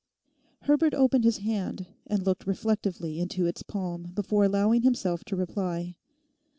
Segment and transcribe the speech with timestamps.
[0.61, 5.95] Herbert opened his hand and looked reflectively into its palm before allowing himself to reply.